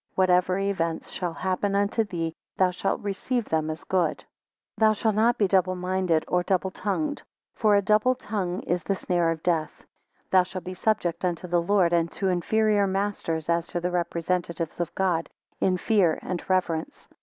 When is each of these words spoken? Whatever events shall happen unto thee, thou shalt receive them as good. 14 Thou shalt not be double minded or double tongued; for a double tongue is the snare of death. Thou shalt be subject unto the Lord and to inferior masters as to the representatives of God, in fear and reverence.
Whatever 0.15 0.57
events 0.57 1.11
shall 1.11 1.33
happen 1.35 1.75
unto 1.75 2.03
thee, 2.03 2.33
thou 2.57 2.71
shalt 2.71 3.01
receive 3.01 3.45
them 3.45 3.69
as 3.69 3.83
good. 3.83 4.17
14 4.17 4.25
Thou 4.79 4.93
shalt 4.93 5.13
not 5.13 5.37
be 5.37 5.47
double 5.47 5.75
minded 5.75 6.25
or 6.27 6.41
double 6.41 6.71
tongued; 6.71 7.21
for 7.53 7.75
a 7.75 7.83
double 7.83 8.15
tongue 8.15 8.63
is 8.63 8.81
the 8.81 8.95
snare 8.95 9.29
of 9.29 9.43
death. 9.43 9.85
Thou 10.31 10.41
shalt 10.41 10.63
be 10.63 10.73
subject 10.73 11.23
unto 11.23 11.45
the 11.45 11.61
Lord 11.61 11.93
and 11.93 12.11
to 12.13 12.29
inferior 12.29 12.87
masters 12.87 13.47
as 13.47 13.67
to 13.67 13.79
the 13.79 13.91
representatives 13.91 14.79
of 14.79 14.95
God, 14.95 15.29
in 15.59 15.77
fear 15.77 16.17
and 16.23 16.43
reverence. 16.49 17.07